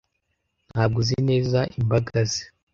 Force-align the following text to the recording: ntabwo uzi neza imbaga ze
ntabwo 0.71 0.97
uzi 1.01 1.17
neza 1.29 1.59
imbaga 1.79 2.17
ze 2.31 2.43